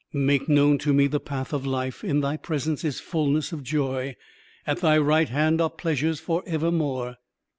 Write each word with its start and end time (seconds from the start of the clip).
"Make 0.13 0.49
known 0.49 0.79
to 0.79 0.93
me 0.93 1.05
the 1.05 1.19
path 1.19 1.53
of 1.53 1.63
life; 1.63 2.03
in 2.03 2.21
Thy 2.21 2.35
presence 2.35 2.83
is 2.83 2.99
fulness 2.99 3.51
of 3.51 3.61
joy; 3.61 4.15
at 4.65 4.79
Thy 4.79 4.97
right 4.97 5.29
hand 5.29 5.61
are 5.61 5.69
pleasures 5.69 6.19
for 6.19 6.41
evermore." 6.47 7.17